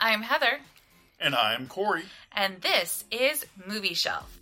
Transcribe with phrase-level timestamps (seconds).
[0.00, 0.58] I'm Heather,
[1.18, 2.04] And I'm Corey.
[2.32, 4.38] and this is Movie Shelf,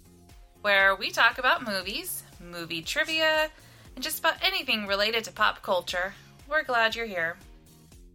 [0.62, 3.50] where we talk about movies, movie trivia,
[3.94, 6.14] and just about anything related to pop culture.
[6.48, 7.36] We're glad you're here.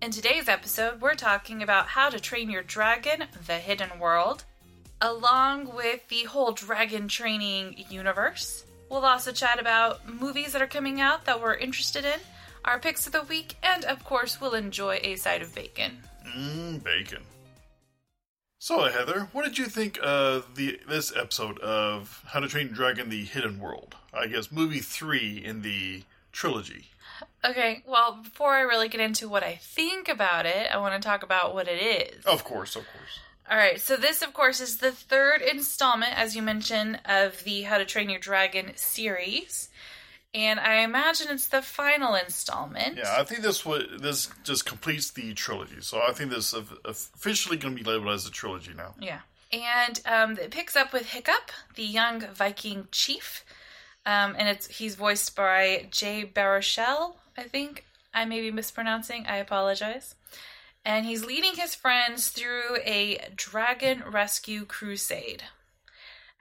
[0.01, 4.43] In today's episode, we're talking about How to Train Your Dragon The Hidden World,
[5.01, 8.65] along with the whole dragon training universe.
[8.89, 12.19] We'll also chat about movies that are coming out that we're interested in,
[12.65, 15.97] our picks of the week, and of course, we'll enjoy a side of bacon.
[16.37, 17.21] Mmm, bacon.
[18.63, 22.75] So, Heather, what did you think of the this episode of How to Train Your
[22.75, 23.97] Dragon: The Hidden World?
[24.13, 26.85] I guess movie three in the trilogy.
[27.43, 31.05] Okay, well, before I really get into what I think about it, I want to
[31.05, 32.23] talk about what it is.
[32.23, 33.19] Of course, of course.
[33.51, 37.63] All right, so this, of course, is the third installment, as you mentioned, of the
[37.63, 39.67] How to Train Your Dragon series.
[40.33, 42.97] And I imagine it's the final installment.
[42.97, 45.81] Yeah, I think this wa this just completes the trilogy.
[45.81, 48.95] So I think this is officially going to be labeled as a trilogy now.
[48.99, 49.19] Yeah.
[49.51, 53.45] And um, it picks up with Hiccup, the young Viking chief.
[54.05, 57.85] Um, and it's he's voiced by Jay Baruchel, I think.
[58.13, 59.25] I may be mispronouncing.
[59.27, 60.15] I apologize.
[60.83, 65.43] And he's leading his friends through a dragon rescue crusade.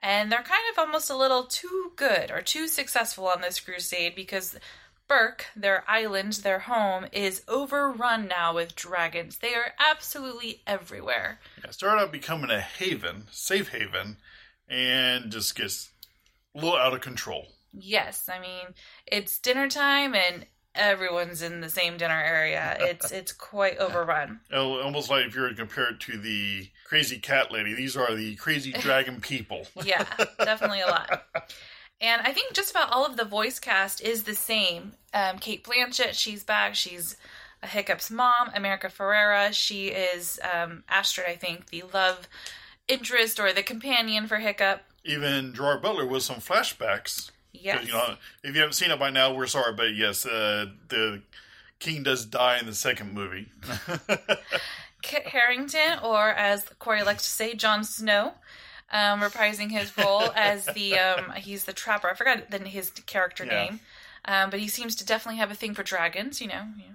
[0.03, 4.15] And they're kind of almost a little too good or too successful on this crusade
[4.15, 4.59] because
[5.07, 9.37] Berk, their island, their home, is overrun now with dragons.
[9.37, 11.39] They are absolutely everywhere.
[11.63, 14.17] Yeah, started out becoming a haven, safe haven,
[14.67, 15.89] and just gets
[16.53, 17.47] a little out of control.
[17.73, 18.75] Yes, I mean
[19.07, 22.77] it's dinner time and everyone's in the same dinner area.
[22.79, 24.39] It's it's quite overrun.
[24.51, 27.95] Oh, Almost like if you were to compare it to the crazy cat lady, these
[27.97, 29.67] are the crazy dragon people.
[29.83, 30.05] Yeah,
[30.37, 31.23] definitely a lot.
[32.01, 34.93] And I think just about all of the voice cast is the same.
[35.13, 36.75] Um, Cate Blanchett, she's back.
[36.75, 37.15] She's
[37.61, 38.49] a Hiccup's mom.
[38.55, 42.27] America Ferrera, she is um, Astrid, I think, the love
[42.87, 44.81] interest or the companion for Hiccup.
[45.05, 47.31] Even Gerard Butler with some flashbacks.
[47.53, 47.85] Yes.
[47.85, 51.21] You know, if you haven't seen it by now, we're sorry, but yes, uh, the
[51.79, 53.47] king does die in the second movie.
[55.01, 58.33] Kit Harington, or as Corey likes to say, Jon Snow,
[58.91, 62.09] um, reprising his role as the um, he's the trapper.
[62.09, 63.65] I forgot then his character Yeah.
[63.65, 63.79] name,
[64.25, 66.41] um, but he seems to definitely have a thing for dragons.
[66.41, 66.65] You know.
[66.77, 66.85] Yeah.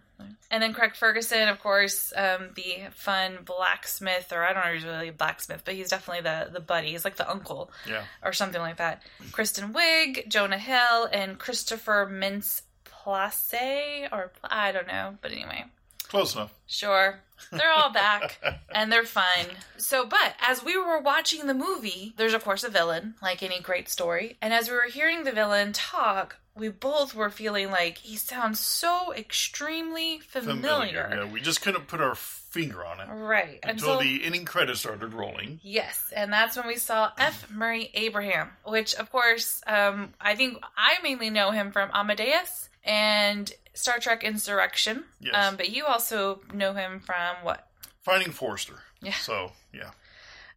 [0.51, 4.77] And then Craig Ferguson, of course, um, the fun blacksmith, or I don't know if
[4.77, 6.93] he's really a blacksmith, but he's definitely the the buddy.
[6.93, 8.05] He's like the uncle yeah.
[8.25, 9.03] or something like that.
[9.33, 15.67] Kristen Wiig, Jonah Hill, and Christopher Mintz Place, or I don't know, but anyway.
[16.09, 16.53] Close enough.
[16.67, 17.21] Sure.
[17.53, 18.39] They're all back
[18.75, 19.47] and they're fine.
[19.77, 23.61] So, but as we were watching the movie, there's of course a villain, like any
[23.61, 24.37] great story.
[24.43, 28.59] And as we were hearing the villain talk, we both were feeling like he sounds
[28.59, 31.05] so extremely familiar.
[31.05, 31.11] Familiar.
[31.25, 33.61] Yeah, we just couldn't put our finger on it Right.
[33.63, 35.61] until Until the ending credits started rolling.
[35.63, 37.49] Yes, and that's when we saw F.
[37.51, 43.53] Murray Abraham, which, of course, um, I think I mainly know him from Amadeus and
[43.75, 45.05] Star Trek Insurrection.
[45.21, 45.35] Yes.
[45.35, 47.69] Um, but you also know him from what?
[48.03, 48.81] Finding Forrester.
[49.03, 49.13] Yeah.
[49.15, 49.91] So, yeah.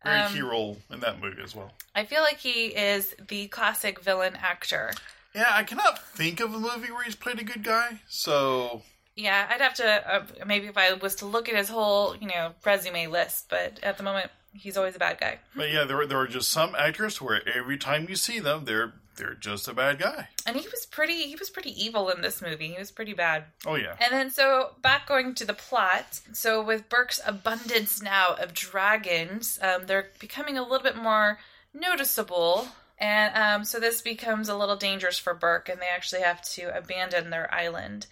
[0.04, 1.72] Very Um, key role in that movie as well.
[1.94, 4.92] I feel like he is the classic villain actor.
[5.36, 8.00] Yeah, I cannot think of a movie where he's played a good guy.
[8.08, 8.82] So,
[9.16, 12.28] Yeah, I'd have to uh, maybe if I was to look at his whole, you
[12.28, 15.40] know, resume list, but at the moment he's always a bad guy.
[15.56, 18.94] but yeah, there, there are just some actors where every time you see them, they're
[19.22, 20.28] they're just a bad guy.
[20.48, 22.70] And he was pretty he was pretty evil in this movie.
[22.70, 23.46] He was pretty bad.
[23.66, 23.96] Oh, yeah.
[24.02, 26.22] And then, so back going to the plot.
[26.34, 31.38] So, with Berk's abundance now of dragons, um, they're becoming a little bit more
[31.74, 32.68] noticeable.
[32.98, 36.76] And um, so, this becomes a little dangerous for Burke, and they actually have to
[36.76, 38.08] abandon their island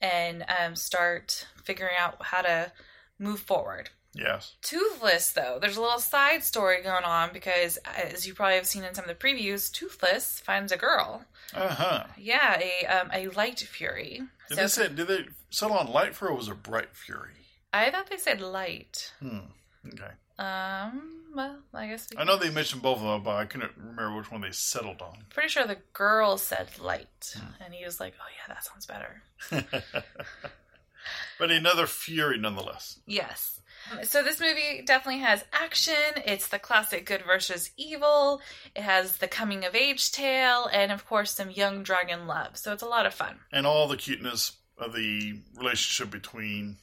[0.00, 2.72] and um, start figuring out how to
[3.18, 3.90] move forward.
[4.14, 4.54] Yes.
[4.62, 8.84] Toothless, though, there's a little side story going on because, as you probably have seen
[8.84, 11.24] in some of the previews, Toothless finds a girl.
[11.54, 12.04] Uh huh.
[12.18, 14.20] Yeah, a um, a light fury.
[14.48, 17.32] Did So- they say did they settle on Light Fury or was it Bright Fury?
[17.72, 19.12] I thought they said light.
[19.20, 19.38] Hmm.
[19.86, 20.12] Okay.
[20.38, 23.72] Um, well, I guess we I know they mentioned both of them, but I couldn't
[23.76, 25.24] remember which one they settled on.
[25.30, 27.34] pretty sure the girl said light,
[27.64, 29.22] and he was like, "Oh yeah, that sounds better."
[31.38, 32.98] but another Fury nonetheless.
[33.06, 33.60] Yes.
[34.04, 36.22] So this movie definitely has action.
[36.24, 38.40] It's the classic good versus evil.
[38.74, 42.56] It has the coming of age tale, and of course some young dragon love.
[42.56, 43.40] So it's a lot of fun.
[43.52, 46.76] And all the cuteness of the relationship between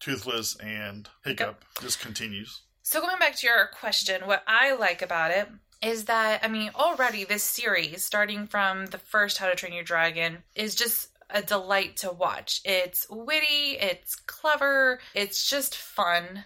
[0.00, 2.62] Toothless and Hiccup just continues.
[2.82, 5.48] So going back to your question, what I like about it
[5.80, 9.84] is that I mean already this series, starting from the first How to Train Your
[9.84, 12.60] Dragon, is just a delight to watch.
[12.64, 16.44] It's witty, it's clever, it's just fun.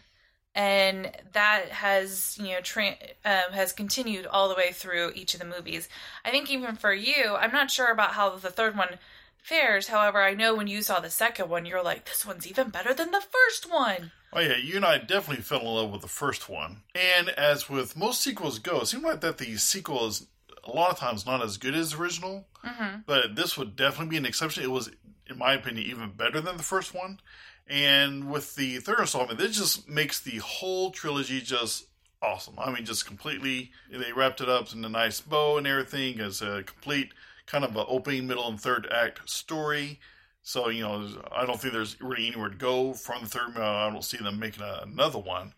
[0.54, 5.40] and that has you know tra- um, has continued all the way through each of
[5.40, 5.88] the movies.
[6.24, 8.98] I think even for you, I'm not sure about how the third one
[9.36, 9.88] fares.
[9.88, 12.94] However, I know when you saw the second one, you're like, this one's even better
[12.94, 14.12] than the first one.
[14.32, 16.82] Oh yeah, you and I definitely fell in love with the first one.
[16.94, 20.26] And as with most sequels go, it seems like that the sequel is
[20.66, 22.46] a lot of times not as good as the original.
[22.64, 23.00] Mm-hmm.
[23.06, 24.62] But this would definitely be an exception.
[24.62, 24.90] It was,
[25.28, 27.20] in my opinion, even better than the first one.
[27.68, 31.86] And with the third installment, this just makes the whole trilogy just
[32.22, 32.54] awesome.
[32.58, 33.72] I mean, just completely.
[33.90, 37.12] They wrapped it up in a nice bow and everything as a complete
[37.46, 40.00] kind of an opening, middle, and third act story.
[40.42, 43.56] So you know, I don't think there's really anywhere to go from the third.
[43.56, 45.54] I don't see them making a, another one.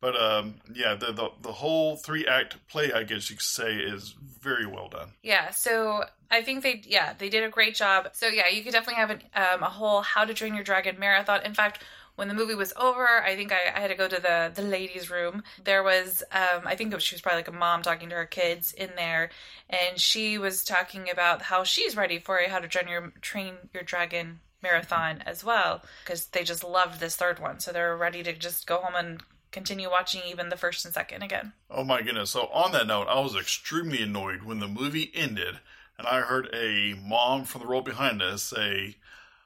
[0.00, 3.76] But um, yeah, the, the the whole three act play, I guess you could say,
[3.76, 5.10] is very well done.
[5.22, 8.08] Yeah, so I think they yeah they did a great job.
[8.12, 10.98] So yeah, you could definitely have an, um, a whole How to Train Your Dragon
[10.98, 11.44] marathon.
[11.44, 11.84] In fact,
[12.16, 14.62] when the movie was over, I think I, I had to go to the the
[14.66, 15.42] ladies' room.
[15.62, 18.26] There was um, I think was, she was probably like a mom talking to her
[18.26, 19.28] kids in there,
[19.68, 23.54] and she was talking about how she's ready for a How to Train Your Train
[23.74, 28.22] Your Dragon marathon as well because they just loved this third one, so they're ready
[28.22, 31.52] to just go home and continue watching even the first and second again.
[31.70, 32.30] Oh my goodness.
[32.30, 35.58] So, on that note, I was extremely annoyed when the movie ended
[35.98, 38.96] and I heard a mom from the row behind us say,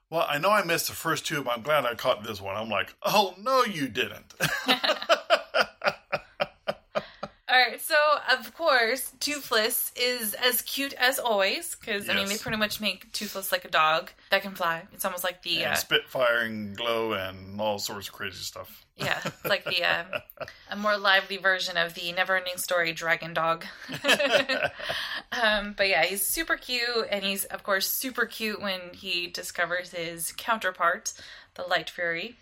[0.08, 2.56] Well, I know I missed the first two, but I'm glad I caught this one.
[2.56, 4.34] I'm like, Oh, no, you didn't.
[7.54, 7.94] All right, so
[8.36, 13.12] of course, Toothless is as cute as always because I mean they pretty much make
[13.12, 14.82] Toothless like a dog that can fly.
[14.92, 18.84] It's almost like the and uh, Spitfire and Glow and all sorts of crazy stuff.
[18.96, 20.02] yeah, it's like the uh,
[20.72, 23.64] a more lively version of the Neverending Story Dragon Dog.
[25.30, 29.92] um, but yeah, he's super cute, and he's of course super cute when he discovers
[29.92, 31.12] his counterpart,
[31.54, 32.36] the Light Fury.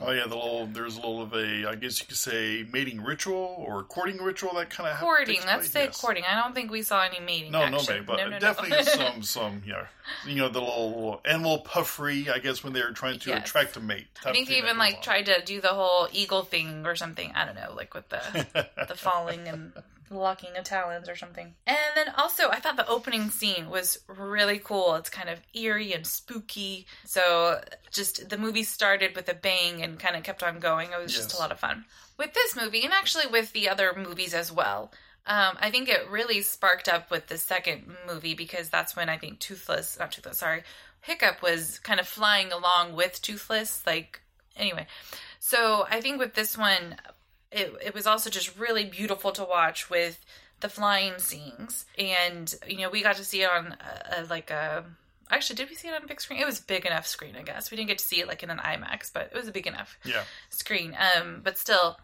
[0.00, 3.00] Oh yeah, the little there's a little of a I guess you could say mating
[3.02, 6.22] ritual or courting ritual that kind of Courting, let's say courting.
[6.28, 7.50] I don't think we saw any mating.
[7.50, 7.96] No, no, action.
[7.96, 8.38] mate, but No, no, no.
[8.38, 9.86] definitely some, some, yeah,
[10.24, 12.30] you know, the little, little animal puffery.
[12.30, 13.48] I guess when they were trying to Yes.
[13.48, 14.06] attract a mate.
[14.24, 17.32] I think they even like tried to do the whole eagle thing or something.
[17.34, 19.72] I don't know, like with the the falling and
[20.10, 21.54] locking of talons or something.
[21.66, 24.94] And then also, I thought the opening scene was really cool.
[24.96, 26.86] It's kind of eerie and spooky.
[27.04, 27.60] So
[27.90, 30.90] just the movie started with a bang and kind of kept on going.
[30.92, 31.84] It was just a lot of fun
[32.18, 34.92] with this movie, and actually with the other movies as well.
[35.26, 39.18] Um, I think it really sparked up with the second movie because that's when I
[39.18, 40.62] think Toothless, not Toothless, sorry,
[41.02, 43.82] Hiccup was kind of flying along with Toothless.
[43.86, 44.20] Like,
[44.56, 44.86] anyway.
[45.38, 46.96] So I think with this one,
[47.50, 50.24] it, it was also just really beautiful to watch with
[50.60, 51.86] the flying scenes.
[51.98, 54.84] And, you know, we got to see it on a, a, like a.
[55.30, 56.40] Actually, did we see it on a big screen?
[56.40, 57.70] It was a big enough screen, I guess.
[57.70, 59.66] We didn't get to see it like in an IMAX, but it was a big
[59.66, 60.96] enough Yeah, screen.
[61.16, 61.98] Um, but still,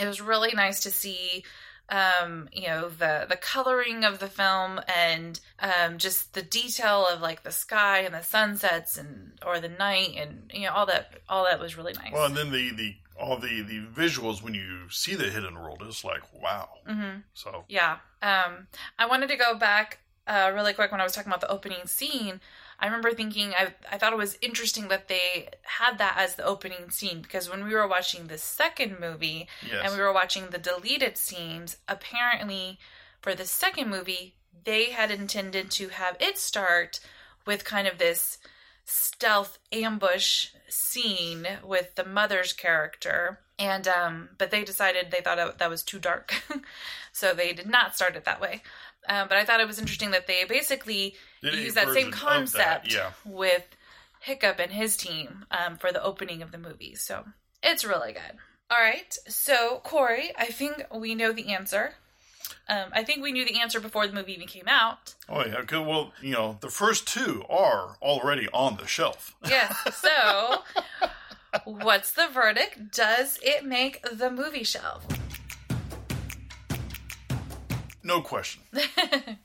[0.00, 1.42] it was really nice to see,
[1.88, 7.22] um, you know, the the coloring of the film and um, just the detail of
[7.22, 11.20] like the sky and the sunsets and or the night and you know all that
[11.30, 12.12] all that was really nice.
[12.12, 15.82] well, and then the the all the the visuals when you see the hidden world
[15.86, 16.68] is like wow.
[16.86, 17.98] hmm So Yeah.
[18.22, 18.68] Um,
[18.98, 21.86] I wanted to go back uh, really quick when I was talking about the opening
[21.86, 22.40] scene.
[22.80, 26.44] I remember thinking I, I thought it was interesting that they had that as the
[26.44, 30.46] opening scene because when we were watching the second movie yes, and we were watching
[30.50, 32.78] the deleted scenes, apparently
[33.20, 37.00] for the second movie, they had intended to have it start
[37.46, 38.38] with kind of this
[38.84, 43.40] stealth ambush scene with the mother's character.
[43.58, 46.34] And um but they decided they thought that was too dark.
[47.16, 48.60] So they did not start it that way.
[49.08, 52.12] Um, but i thought it was interesting that they basically Did used that same of
[52.12, 53.12] that, concept yeah.
[53.24, 53.64] with
[54.20, 56.96] hiccup and his team um, for the opening of the movie.
[56.96, 57.24] So
[57.62, 58.38] it's really good.
[58.68, 59.16] All right.
[59.28, 61.94] So corey i think we know the answer
[62.68, 65.62] um, i think we knew the answer before the movie even came out oh yeah,
[65.66, 65.86] good.
[65.86, 69.34] Well, you know, the first two are already on the shelf.
[69.48, 69.72] Yeah.
[69.90, 70.62] So,
[71.64, 72.92] what's the verdict?
[72.92, 75.06] Does it make the movie shelf?
[78.02, 78.62] No question.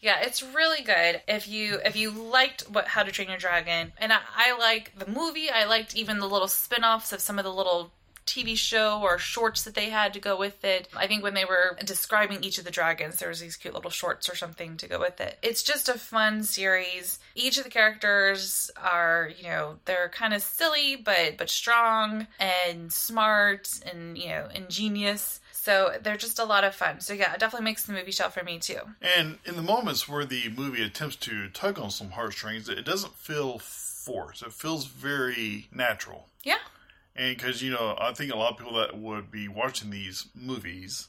[0.00, 1.22] Yeah, it's really good.
[1.26, 4.92] If you if you liked what How to Train Your Dragon, and I, I like
[4.98, 7.92] the movie, I liked even the little spin-offs of some of the little
[8.26, 10.88] TV show or shorts that they had to go with it.
[10.96, 13.90] I think when they were describing each of the dragons, there was these cute little
[13.90, 15.38] shorts or something to go with it.
[15.42, 17.18] It's just a fun series.
[17.34, 22.92] Each of the characters are, you know, they're kind of silly but but strong and
[22.92, 25.40] smart and, you know, ingenious.
[25.52, 27.00] So they're just a lot of fun.
[27.00, 28.78] So yeah, it definitely makes the movie shelf for me too.
[29.00, 33.14] And in the moments where the movie attempts to tug on some heartstrings, it doesn't
[33.14, 34.42] feel forced.
[34.42, 36.28] It feels very natural.
[36.44, 36.58] Yeah.
[37.16, 40.26] And because, you know, I think a lot of people that would be watching these
[40.34, 41.08] movies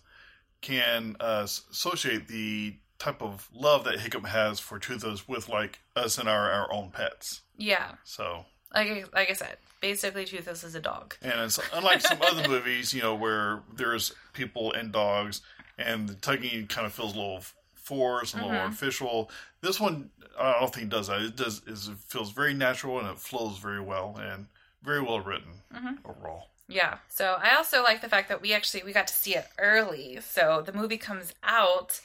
[0.62, 6.18] can uh, associate the type of love that Hiccup has for Toothless with, like, us
[6.18, 7.42] and our, our own pets.
[7.58, 7.92] Yeah.
[8.04, 11.16] So, Like like I said, basically Toothless is a dog.
[11.22, 15.42] and it's unlike some other movies, you know, where there's people and dogs,
[15.78, 17.44] and the tugging kind of feels a little
[17.76, 18.64] forced, and a little Mhm.
[18.66, 19.30] artificial.
[19.62, 20.10] This one,
[20.40, 21.22] I don't think it does that.
[21.22, 24.48] It does is it feels very natural and it flows very well and
[24.88, 25.98] very well written Mhm.
[26.06, 26.50] overall.
[26.70, 26.98] Yeah.
[27.10, 30.20] So I also like the fact that we actually we got to see it early.
[30.22, 32.00] So the movie comes out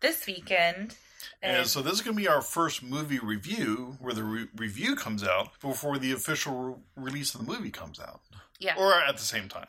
[0.00, 0.96] this weekend.
[1.42, 4.94] And, so this is going to be our first movie review, where the re- review
[4.96, 8.20] comes out before the official re- release of the movie comes out,
[8.58, 8.74] yeah.
[8.78, 9.68] or at the same time.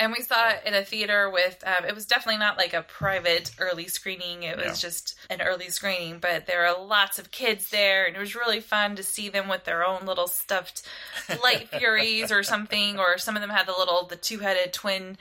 [0.00, 2.80] And we saw it in a theater with, um, it was definitely not like a
[2.82, 4.44] private early screening.
[4.44, 4.88] It was Yeah.
[4.88, 8.60] just an early screening, but there are lots of kids there, and it was really
[8.60, 10.82] fun to see them with their own little stuffed
[11.42, 15.18] light furies or something, or some of them had the little, the two headed twin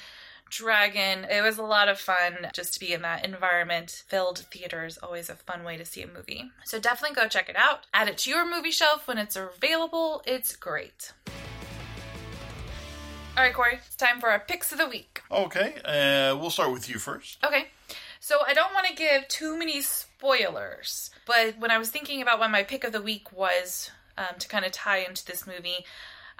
[0.49, 1.25] dragon.
[1.29, 4.03] It was a lot of fun just to be in that environment.
[4.07, 6.51] Filled theater is always a fun way to see a movie.
[6.63, 7.85] So definitely go check it out.
[7.93, 10.23] Add it to your movie shelf when it's available.
[10.25, 11.11] It's great.
[13.39, 15.21] All right, Corey, it's time for our picks of the week.
[15.31, 17.37] Okay, uh, we'll start with you first.
[17.41, 17.67] Okay.
[18.19, 22.39] So I don't want to give too many spoilers, but when I was thinking about
[22.39, 25.85] what my pick of the week was um, to kind of tie into this movie,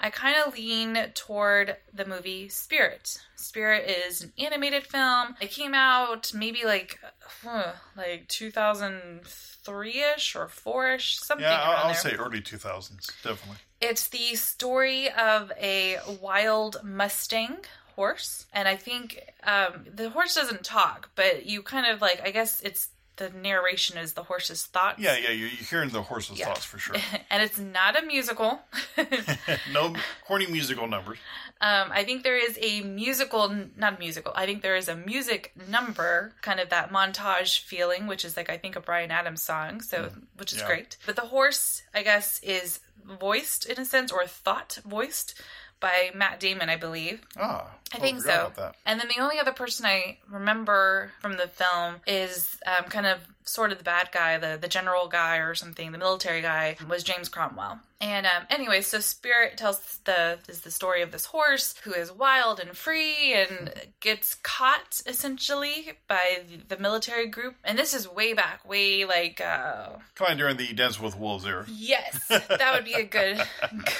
[0.01, 3.19] I kind of lean toward the movie Spirit.
[3.35, 5.35] Spirit is an animated film.
[5.41, 6.99] It came out maybe like
[7.47, 13.57] uh, like 2003ish or 4ish, something Yeah, I'll, I'll say early 2000s, definitely.
[13.81, 17.57] It's the story of a wild Mustang
[17.95, 18.45] horse.
[18.53, 22.61] And I think um, the horse doesn't talk, but you kind of like, I guess
[22.61, 22.89] it's
[23.19, 24.99] the narration is the horse's thoughts.
[24.99, 26.45] Yeah, yeah, you're, you're hearing the horse's Yeah.
[26.47, 26.95] thoughts for sure.
[27.29, 28.59] and it's not a musical.
[29.71, 29.93] no
[30.27, 31.19] corny musical numbers.
[31.61, 34.31] Um, I think there is a musical, not a musical.
[34.35, 38.49] I think there is a music number, kind of that montage feeling, which is like
[38.49, 40.67] I think a Bryan Adams song, so which is Yeah.
[40.67, 40.97] great.
[41.05, 45.33] But the horse, I guess, is voiced in a sense or thought voiced
[45.79, 47.21] by Matt Damon, I believe.
[47.37, 48.71] Ah, I oh, think forgot so.
[48.85, 53.19] And then the only other person I remember from the film is um, kind of
[53.43, 57.03] sort of the bad guy, the the general guy or something, the military guy was
[57.03, 57.79] James Cromwell.
[58.01, 62.11] And um, anyway, so Spirit tells the is the story of this horse who is
[62.11, 67.55] wild and free and gets caught essentially by the military group.
[67.63, 71.45] And this is way back, way like uh, Kind of during the Dance with Wolves
[71.45, 71.65] era.
[71.67, 73.41] Yes, that would be a good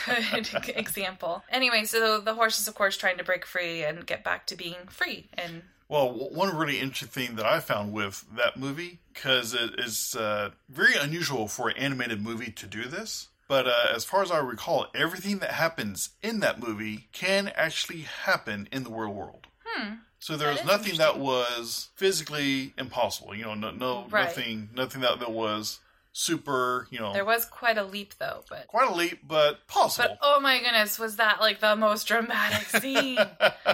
[0.05, 1.43] good example.
[1.49, 4.55] Anyway, so the horse is of course trying to break free and get back to
[4.55, 9.53] being free and Well, one really interesting thing that I found with that movie, because
[9.55, 13.27] it is uh, very unusual for an animated movie to do this.
[13.47, 18.01] But uh, as far as I recall, everything that happens in that movie can actually
[18.01, 19.47] happen in the real world.
[19.65, 19.93] Hmm.
[20.19, 23.33] So there was nothing that was physically impossible.
[23.33, 24.25] You know, no, no Right.
[24.25, 25.79] nothing, nothing that, that was
[26.13, 26.87] super.
[26.91, 30.09] You know, there was quite a leap though, but quite a leap, but possible.
[30.09, 33.17] but oh my goodness, was that like the most dramatic scene?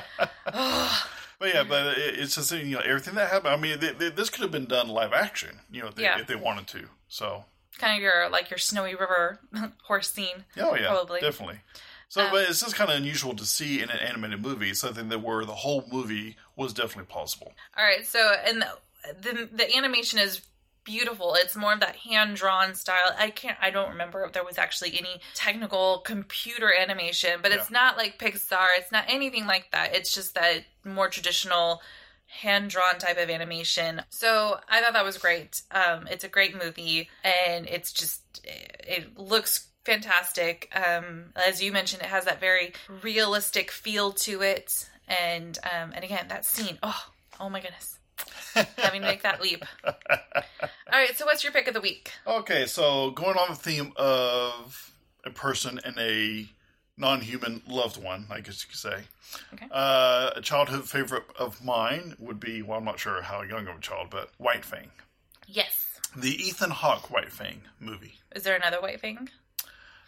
[0.53, 1.07] oh,
[1.45, 3.53] But yeah, but it, it's just you know everything that happened.
[3.53, 5.59] I mean, they, they, this could have been done live action.
[5.71, 6.19] You know, if they, Yeah.
[6.19, 6.87] if they wanted to.
[7.07, 7.45] So
[7.77, 9.39] kind of your like your snowy river
[9.83, 10.45] horse scene.
[10.59, 11.19] oh yeah, Probably.
[11.21, 11.59] definitely.
[12.07, 15.09] So, Um, but it's just kind of unusual to see in an animated movie something
[15.09, 17.53] that where the whole movie was definitely possible.
[17.77, 18.63] All right, so and
[19.21, 20.41] the, the the animation is
[20.85, 21.35] beautiful.
[21.35, 23.13] It's more of that hand drawn style.
[23.17, 23.57] I can't.
[23.61, 28.17] I don't remember if there was actually any technical computer animation, but it's not like
[28.17, 28.67] Pixar.
[28.77, 29.93] It's not anything like that.
[29.93, 31.81] It's just that more traditional
[32.27, 34.01] hand drawn type of animation.
[34.09, 35.61] So I thought that was great.
[35.71, 40.69] Um, it's a great movie, and it's just it looks fantastic.
[40.75, 46.03] Um, as you mentioned, it has that very realistic feel to it, and um, and
[46.03, 46.77] again that scene.
[46.83, 47.05] Oh,
[47.39, 47.94] oh my goodness,
[48.77, 49.65] having to make that leap.
[49.83, 49.93] All
[50.91, 52.11] right, so what's your pick of the week?
[52.25, 54.91] Okay, so going on the theme of
[55.23, 56.47] a person and a
[56.97, 59.03] non-human loved one, I guess you could say.
[59.53, 59.67] Okay.
[59.71, 63.77] Uh, a childhood favorite of mine would be, well, I'm not sure how young of
[63.77, 64.91] a child, but White Fang.
[65.47, 65.99] Yes.
[66.15, 68.19] The Ethan Hawke White Fang movie.
[68.33, 69.29] Is there another white Fang?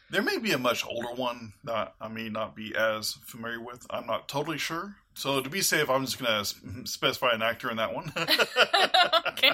[0.09, 3.85] There may be a much older one that I may not be as familiar with.
[3.89, 4.95] I'm not totally sure.
[5.17, 8.13] So to be safe, I'm just going to specify an actor in that one.
[9.29, 9.51] okay.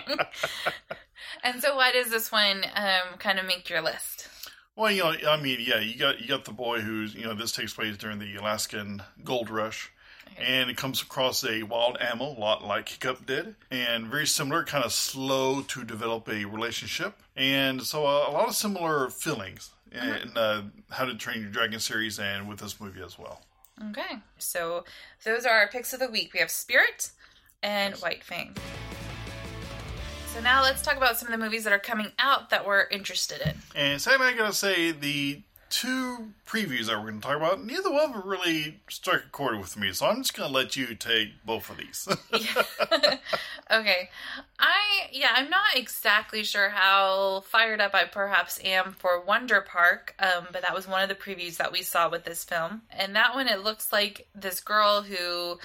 [1.41, 4.27] and so, why does this one um, kind of make your list?
[4.75, 7.34] well, you know, I mean, yeah, you got you got the boy who's you know
[7.34, 9.89] this takes place during the Alaskan Gold Rush.
[10.36, 14.63] And it comes across a wild animal, a lot like Hiccup did, and very similar,
[14.63, 17.22] kind of slow to develop a relationship.
[17.36, 21.79] And so uh, a lot of similar feelings in uh, How to Train Your Dragon
[21.79, 23.41] series and with this movie as well.
[23.89, 24.86] Okay, so
[25.24, 26.34] those are our picks of the week.
[26.34, 27.12] We have Spirit
[27.62, 28.56] and White Fang.
[30.34, 32.88] So now let's talk about some of the movies that are coming out that we're
[32.89, 33.53] interested in.
[33.75, 35.42] And Sam, I gotta say, the
[35.74, 39.60] two previews that we're to talk about, neither one of them really struck a chord
[39.60, 39.92] with me.
[39.92, 42.08] So I'm just to let you take both of these.
[43.72, 44.10] okay.
[44.60, 50.15] I, yeah, I'm not exactly sure how fired up I perhaps am for Wonder Park,
[50.20, 52.84] um, but that was one of the previews that we saw with this film.
[52.91, 55.60] And that one, it looks like this girl who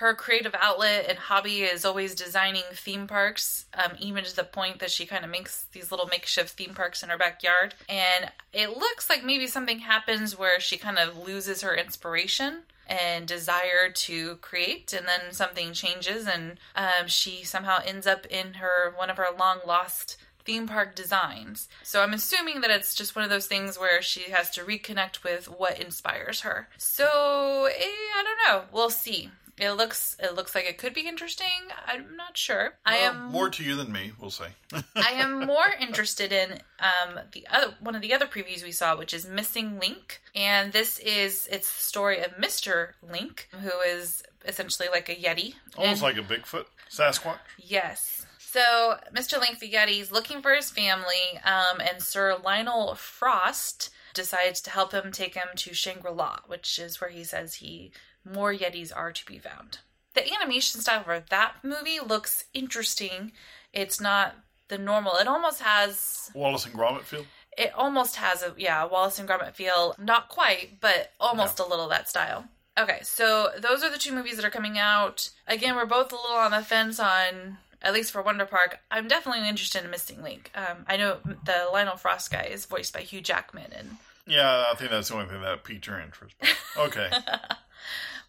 [0.00, 4.78] her creative outlet and hobby is always designing theme parks, um, even to the point
[4.78, 7.74] that she kind of makes these little makeshift theme parks in her backyard.
[7.86, 13.26] And it looks like maybe something happens where she kind of loses her inspiration and
[13.26, 18.92] desire to create and then something changes and um, she somehow ends up in her
[18.96, 21.68] one of her long lost theme park designs.
[21.82, 25.22] So I'm assuming that it's just one of those things where she has to reconnect
[25.22, 26.68] with what inspires her.
[26.76, 28.64] So eh, I don't know.
[28.72, 29.30] We'll see.
[29.58, 31.46] It looks it looks like it could be interesting.
[31.86, 32.74] I'm not sure.
[32.86, 34.12] Well, I am more to you than me.
[34.20, 34.48] We'll say.
[34.96, 38.96] I am more interested in um, the other one of the other previews we saw,
[38.96, 44.22] which is Missing Link, and this is it's the story of Mister Link, who is
[44.44, 47.38] essentially like a yeti, almost and, like a Bigfoot, Sasquatch.
[47.58, 48.26] Yes.
[48.38, 49.38] So Mr.
[49.38, 54.70] Link the Yeti is looking for his family, um, and Sir Lionel Frost decides to
[54.70, 57.92] help him take him to Shangri La, which is where he says he
[58.24, 59.78] more Yetis are to be found.
[60.14, 63.32] The animation style for that movie looks interesting.
[63.72, 64.34] It's not
[64.68, 65.14] the normal.
[65.16, 67.26] It almost has Wallace and Gromit feel.
[67.56, 69.94] It almost has a yeah Wallace and Gromit feel.
[69.98, 72.44] Not quite, but almost a little that style.
[72.78, 75.30] Okay, so those are the two movies that are coming out.
[75.46, 78.78] Again, we're both a little on the fence on at least for Wonder Park.
[78.90, 80.50] I'm definitely interested in Missing Link.
[80.54, 83.96] Um, I know the Lionel Frost guy is voiced by Hugh Jackman, and
[84.26, 86.34] yeah, I think that's the only thing that piqued your interest.
[86.76, 87.10] Okay.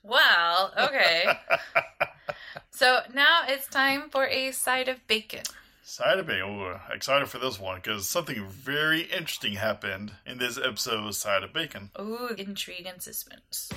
[0.03, 1.25] Well, okay.
[2.71, 5.43] so now it's time for a side of bacon.
[5.84, 6.49] Side of bacon.
[6.49, 11.43] Ooh, excited for this one because something very interesting happened in this episode of Side
[11.43, 11.91] of Bacon.
[11.99, 13.71] Ooh, intrigue and suspense.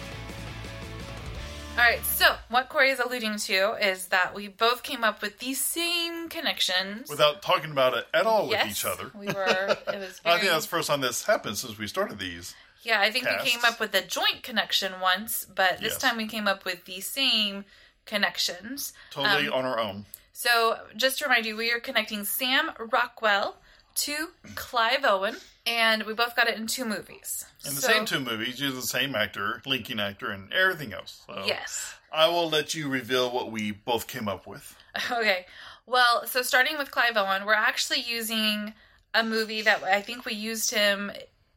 [1.76, 5.40] All right, so what Corey is alluding to is that we both came up with
[5.40, 9.10] the same connections without talking about it at all yes, with each other.
[9.18, 9.76] We were.
[9.92, 10.20] It was.
[10.20, 10.24] Very...
[10.36, 12.54] I think that's the first time this happened since we started these.
[12.84, 15.98] Yeah, I think we came up with a joint connection once, but this yes.
[15.98, 17.64] time we came up with the same
[18.04, 18.92] connections.
[19.10, 20.04] Totally um, on our own.
[20.32, 23.56] So, just to remind you, we are connecting Sam Rockwell
[23.96, 27.46] to Clive Owen, and we both got it in two movies.
[27.66, 31.24] In the so, same two movies, you're the same actor, linking actor, and everything else.
[31.26, 31.94] So yes.
[32.12, 34.76] I will let you reveal what we both came up with.
[35.10, 35.46] Okay.
[35.86, 38.72] Well, so starting with Clive Owen, we're actually using
[39.12, 41.10] a movie that I think we used him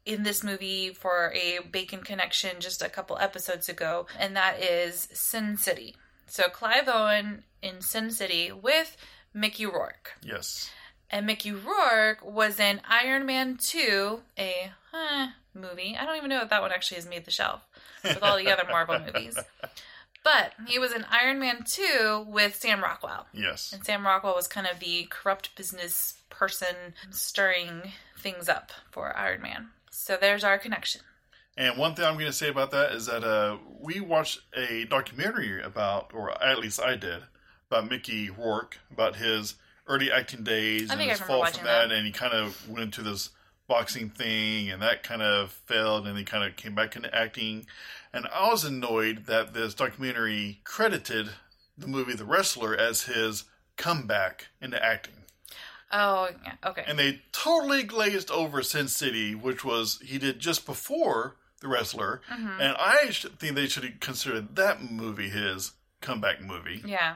[0.07, 5.09] in this movie for a bacon connection just a couple episodes ago, and that is
[5.11, 5.95] Sin City.
[6.27, 8.95] So Clive Owen in Sin City with
[9.33, 10.13] Mickey Rourke.
[10.23, 10.71] Yes.
[11.09, 15.95] And Mickey Rourke was in Iron Man 2, a huh, movie.
[15.99, 17.61] I don't even know if that one actually has made the shelf
[18.03, 19.37] with all the other Marvel movies.
[20.23, 23.27] But he was in Iron Man 2 with Sam Rockwell.
[23.31, 23.71] Yes.
[23.71, 26.75] And Sam Rockwell was kind of the corrupt business person
[27.11, 29.69] stirring things up for Iron Man.
[29.97, 31.01] So there's our connection.
[31.57, 34.85] And one thing I'm going to say about that is that uh, we watched a
[34.85, 37.23] documentary about, or at least I did,
[37.69, 39.55] about Mickey Rourke, about his
[39.87, 43.01] early acting days and his fall from that, that, and he kind of went into
[43.01, 43.31] this
[43.67, 47.65] boxing thing, and that kind of failed, and he kind of came back into acting.
[48.13, 51.31] And I was annoyed that this documentary credited
[51.75, 53.45] the movie The Wrestler as his
[53.77, 55.16] comeback into acting.
[55.91, 56.53] Oh, yeah.
[56.65, 56.83] Okay.
[56.85, 62.21] And they totally glazed over Sin City, which was he did just before The Wrestler.
[62.29, 62.61] Mm-hmm.
[62.61, 65.71] And I think they should have considered that movie his
[66.01, 66.83] comeback movie.
[66.85, 67.15] Yeah.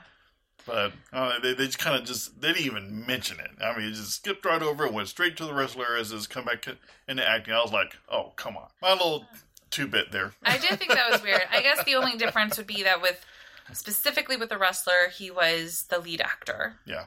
[0.66, 3.50] But uh, they, they just kind of just, they didn't even mention it.
[3.62, 6.28] I mean, it just skipped right over and went straight to The Wrestler as his
[6.28, 6.66] comeback
[7.08, 7.54] into acting.
[7.54, 8.68] I was like, oh, come on.
[8.82, 9.26] My little
[9.72, 10.34] two bit there.
[10.44, 11.42] I did think that was weird.
[11.52, 13.26] I guess the only difference would be that with,
[13.74, 16.76] specifically with The Wrestler, he was the lead actor.
[16.86, 17.06] Yeah.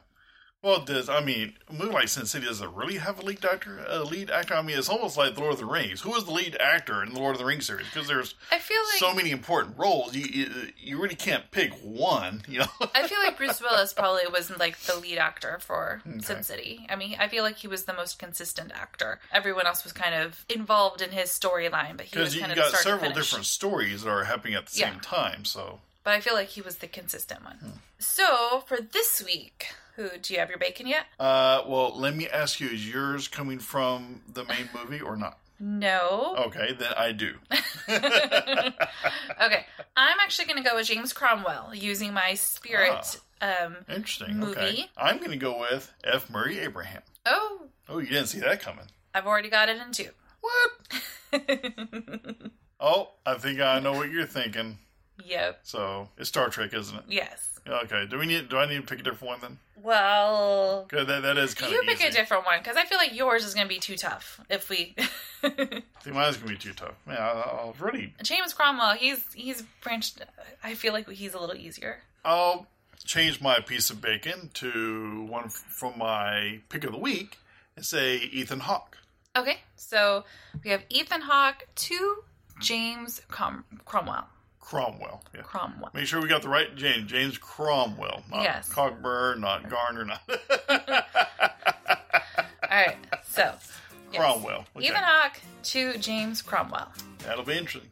[0.64, 3.84] Well, does I mean, like Sin City does it really have a lead actor?
[3.86, 4.54] A lead actor?
[4.54, 6.00] I mean, it's almost like the Lord of the Rings.
[6.00, 7.86] Who is the lead actor in the Lord of the Rings series?
[7.92, 10.16] Because there's I feel like so many important roles.
[10.16, 12.44] You, you, you really can't pick one.
[12.48, 12.66] You know.
[12.94, 16.20] I feel like Bruce Willis probably was like the lead actor for okay.
[16.20, 16.86] Sin City.
[16.88, 19.20] I mean, I feel like he was the most consistent actor.
[19.34, 22.72] Everyone else was kind of involved in his storyline, but he was kind you of
[22.72, 24.92] got several different stories that are happening at the yeah.
[24.92, 25.44] same time.
[25.44, 27.56] So, but I feel like he was the consistent one.
[27.56, 27.70] Hmm.
[27.98, 29.66] So for this week
[29.96, 31.06] who do you have your bacon yet?
[31.18, 35.38] Uh, well, let me ask you: Is yours coming from the main movie or not?
[35.60, 36.34] No.
[36.46, 37.34] Okay, then I do.
[37.88, 38.74] okay,
[39.96, 43.20] I'm actually going to go with James Cromwell using my spirit.
[43.40, 44.36] Um, Interesting.
[44.38, 44.52] Movie.
[44.58, 44.90] Okay.
[44.96, 46.28] I'm going to go with F.
[46.28, 47.02] Murray Abraham.
[47.26, 48.86] oh, Oh, you didn't see that coming.
[49.14, 50.08] I've already got it in two.
[50.40, 51.50] What?
[52.80, 54.76] Oh, I think I know what you're thinking.
[55.22, 55.60] Yep.
[55.62, 57.04] So it's Star Trek, isn't it?
[57.08, 57.50] Yes.
[57.66, 58.06] Okay.
[58.10, 58.48] Do we need?
[58.48, 59.58] Do I need to pick a different one then?
[59.82, 61.06] Well, Good.
[61.08, 62.08] That that is kind you of pick easy.
[62.08, 64.40] a different one because I feel like yours is going to be too tough.
[64.50, 64.94] If we
[65.42, 65.84] I think
[66.16, 66.94] mine's gonna be too tough.
[67.06, 67.30] Man, I,
[67.68, 68.14] I've already.
[68.22, 70.20] James Cromwell, he's he's branched.
[70.62, 71.98] I feel like he's a little easier.
[72.24, 72.66] I'll
[73.04, 77.38] change my piece of bacon to one from my pick of the week
[77.76, 78.96] and say Ethan Hawke.
[79.36, 80.24] Okay, so
[80.62, 82.16] we have Ethan Hawke to
[82.60, 84.26] James Crom- Cromwell.
[84.64, 85.22] Cromwell.
[85.34, 85.42] Yeah.
[85.42, 85.90] Cromwell.
[85.92, 87.10] Make sure we got the right James.
[87.10, 88.22] James Cromwell.
[88.30, 88.68] Not Yes.
[88.68, 90.22] Cogburn, not Garner, not
[90.68, 90.78] All
[92.80, 93.42] right, so
[94.10, 94.16] yes.
[94.16, 94.64] Cromwell.
[94.76, 94.88] Okay.
[94.94, 96.90] Hawke to James Cromwell.
[97.26, 97.90] That'll be interesting.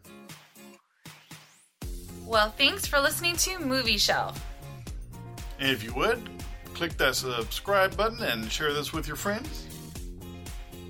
[2.25, 4.43] Well, thanks for listening to Movie Shelf.
[5.61, 6.29] And if you would,
[6.75, 9.67] click that subscribe button and share this with your friends.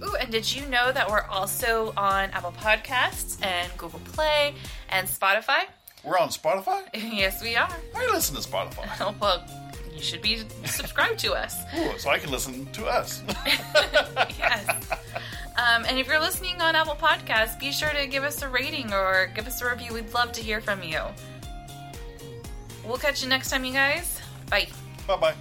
[0.05, 4.55] Ooh, and did you know that we're also on Apple Podcasts and Google Play
[4.93, 5.65] and Spotify?
[6.05, 6.83] We're on Spotify.
[6.95, 7.77] yes, we are.
[7.95, 9.19] I listen to Spotify.
[9.21, 9.45] well,
[9.95, 11.57] you should be subscribed to us.
[11.77, 13.23] Ooh, so I can listen to us.
[14.39, 14.91] yes.
[15.57, 18.93] Um, and if you're listening on Apple Podcasts, be sure to give us a rating
[18.93, 19.93] or give us a review.
[19.95, 21.01] We'd love to hear from you.
[22.85, 24.21] We'll catch you next time, you guys.
[24.51, 24.67] Bye.
[25.07, 25.35] bye bye.